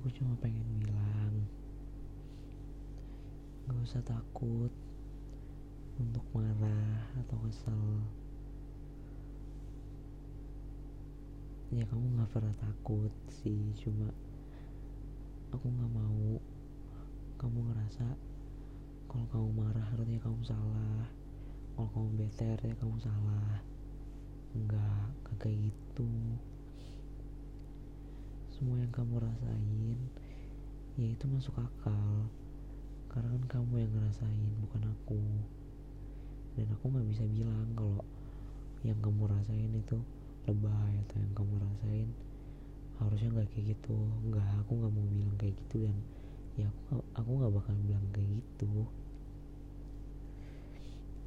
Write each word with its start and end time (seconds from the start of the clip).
aku 0.00 0.08
cuma 0.16 0.32
pengen 0.40 0.64
bilang 0.80 1.44
gak 3.68 3.84
usah 3.84 4.00
takut 4.00 4.72
untuk 6.00 6.24
marah 6.32 7.04
atau 7.20 7.36
kesel. 7.44 8.00
Ya 11.68 11.84
kamu 11.84 12.16
gak 12.16 12.32
pernah 12.32 12.56
takut 12.64 13.12
sih 13.44 13.76
cuma 13.76 14.08
aku 15.52 15.68
gak 15.68 15.92
mau 15.92 16.40
kamu 17.36 17.60
ngerasa 17.68 18.16
kalau 19.04 19.28
kamu 19.28 19.48
marah 19.52 19.84
artinya 19.84 20.24
kamu 20.24 20.40
salah 20.48 21.04
kalau 21.76 21.92
kamu 21.92 22.24
bete 22.24 22.48
artinya 22.48 22.76
kamu 22.80 22.96
salah. 23.04 23.60
Enggak 24.56 25.12
kayak 25.44 25.60
gitu 25.60 26.08
semua 28.60 28.76
yang 28.76 28.92
kamu 28.92 29.24
rasain 29.24 29.96
ya 31.00 31.08
itu 31.08 31.24
masuk 31.32 31.56
akal. 31.56 32.28
Karena 33.08 33.32
kan 33.32 33.44
kamu 33.56 33.88
yang 33.88 33.92
ngerasain 33.96 34.52
bukan 34.60 34.84
aku. 34.84 35.16
Dan 36.60 36.68
aku 36.76 36.92
nggak 36.92 37.08
bisa 37.08 37.24
bilang 37.24 37.72
kalau 37.72 38.04
yang 38.84 39.00
kamu 39.00 39.32
rasain 39.32 39.72
itu 39.72 39.96
lebay 40.44 40.92
atau 41.08 41.16
yang 41.24 41.32
kamu 41.32 41.54
rasain 41.56 42.08
harusnya 43.00 43.32
nggak 43.32 43.48
kayak 43.48 43.64
gitu. 43.72 43.96
Nggak 44.28 44.44
aku 44.60 44.72
nggak 44.76 44.92
mau 44.92 45.08
bilang 45.08 45.36
kayak 45.40 45.56
gitu 45.64 45.76
dan 45.88 45.96
ya 46.60 46.68
aku 46.92 47.00
aku 47.16 47.30
nggak 47.40 47.52
bakal 47.56 47.74
bilang 47.80 48.06
kayak 48.12 48.28
gitu. 48.28 48.72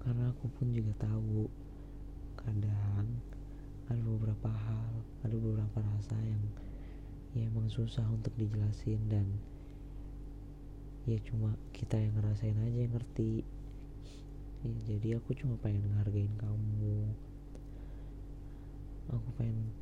Karena 0.00 0.32
aku 0.32 0.48
pun 0.56 0.72
juga 0.72 0.96
tahu 0.96 1.44
kadang 2.40 3.20
ada 3.84 4.00
beberapa 4.00 4.48
hal 4.48 5.04
ada 5.28 5.36
beberapa 5.36 5.76
rasa 5.84 6.16
yang 6.24 6.40
ya 7.36 7.44
emang 7.44 7.68
susah 7.68 8.04
untuk 8.08 8.32
dijelasin 8.40 9.00
dan 9.12 9.28
ya 11.08 11.16
cuma 11.24 11.56
kita 11.72 11.96
yang 11.96 12.12
ngerasain 12.20 12.56
aja 12.56 12.78
yang 12.84 12.92
ngerti. 12.92 13.44
Ya, 14.60 14.74
jadi 14.84 15.08
aku 15.16 15.32
cuma 15.38 15.56
pengen 15.60 15.88
ngehargain 15.88 16.34
kamu. 16.36 17.08
Aku 19.08 19.28
pengen 19.40 19.72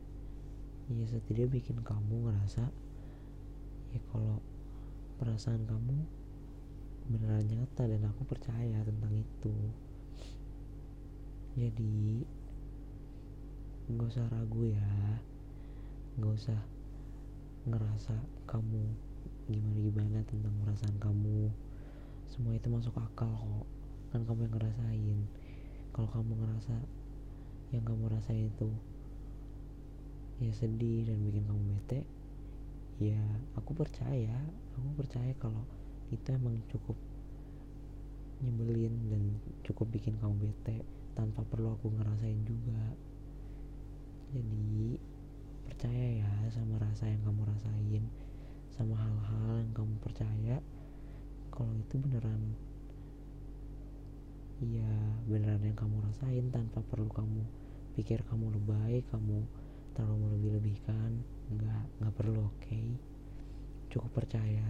ya 0.86 1.02
setidaknya 1.10 1.50
bikin 1.50 1.82
kamu 1.82 2.30
ngerasa 2.30 2.70
ya 3.90 4.00
kalau 4.14 4.38
perasaan 5.18 5.66
kamu 5.66 6.06
beneran 7.10 7.42
nyata 7.50 7.90
dan 7.90 8.06
aku 8.06 8.22
percaya 8.22 8.86
tentang 8.86 9.10
itu. 9.14 9.56
Jadi 11.58 12.22
nggak 13.90 14.08
usah 14.14 14.30
ragu 14.30 14.70
ya. 14.70 14.90
Nggak 16.20 16.34
usah 16.38 16.75
ngerasa 17.66 18.14
kamu 18.46 18.82
gimana 19.50 19.78
gimana 19.82 20.18
tentang 20.26 20.54
perasaan 20.62 20.96
kamu. 21.02 21.50
Semua 22.30 22.54
itu 22.54 22.70
masuk 22.70 22.94
akal 22.98 23.30
kok. 23.30 23.66
Kan 24.14 24.22
kamu 24.26 24.46
yang 24.46 24.54
ngerasain. 24.54 25.18
Kalau 25.90 26.08
kamu 26.14 26.32
ngerasa 26.38 26.74
yang 27.74 27.82
kamu 27.82 28.06
rasain 28.06 28.46
itu 28.46 28.70
ya 30.38 30.52
sedih 30.52 31.08
dan 31.08 31.18
bikin 31.26 31.48
kamu 31.48 31.62
bete 31.74 32.06
ya 33.02 33.22
aku 33.58 33.74
percaya. 33.74 34.38
Aku 34.78 34.88
percaya 34.94 35.34
kalau 35.42 35.66
itu 36.14 36.26
emang 36.30 36.62
cukup 36.70 36.94
nyebelin 38.44 38.94
dan 39.10 39.22
cukup 39.64 39.90
bikin 39.90 40.14
kamu 40.20 40.38
bete 40.38 40.84
tanpa 41.16 41.40
perlu 41.48 41.72
aku 41.72 41.88
ngerasain 41.96 42.36
juga 42.44 42.92
jadi 44.36 45.00
percaya 45.64 46.06
ya 46.20 46.30
sama 46.52 46.76
rasa 46.96 47.12
yang 47.12 47.28
kamu 47.28 47.44
rasain 47.44 48.04
sama 48.72 48.96
hal-hal 48.96 49.60
yang 49.60 49.72
kamu 49.76 50.00
percaya 50.00 50.56
kalau 51.52 51.68
itu 51.76 52.00
beneran 52.00 52.56
ya 54.64 54.96
beneran 55.28 55.60
yang 55.60 55.76
kamu 55.76 56.00
rasain 56.08 56.48
tanpa 56.48 56.80
perlu 56.88 57.12
kamu 57.12 57.44
pikir 58.00 58.24
kamu 58.32 58.48
lebay 58.48 59.04
kamu 59.12 59.44
terlalu 59.92 60.16
melebih-lebihkan 60.24 61.20
nggak 61.52 61.84
nggak 62.00 62.14
perlu 62.16 62.48
oke 62.48 62.64
okay? 62.64 62.96
cukup 63.92 64.24
percaya 64.24 64.64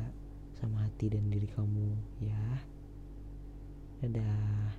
sama 0.58 0.82
hati 0.82 1.14
dan 1.14 1.30
diri 1.30 1.46
kamu 1.46 1.94
ya 2.26 2.42
dadah 4.02 4.74